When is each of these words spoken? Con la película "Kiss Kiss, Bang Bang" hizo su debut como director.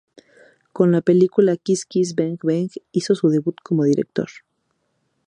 Con 0.73 0.91
la 0.91 1.01
película 1.01 1.57
"Kiss 1.57 1.85
Kiss, 1.85 2.15
Bang 2.15 2.39
Bang" 2.41 2.71
hizo 2.91 3.13
su 3.13 3.29
debut 3.29 3.55
como 3.61 3.83
director. 3.83 4.29